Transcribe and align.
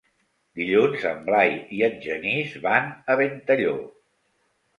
Dilluns 0.61 1.03
en 1.09 1.19
Blai 1.27 1.53
i 1.81 1.81
en 1.89 1.99
Genís 2.07 2.57
van 2.65 2.89
a 3.15 3.19
Ventalló. 3.21 3.77